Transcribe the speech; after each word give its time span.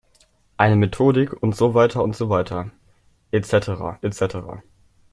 Eine 0.57 0.77
Methodik 0.77 1.31
und 1.43 1.55
so 1.55 1.75
weiter 1.75 2.01
und 2.03 2.15
so 2.15 2.27
weiter, 2.27 2.71
et 3.31 3.45
cetera, 3.45 3.99
et 4.01 4.15
cetera. 4.15 4.63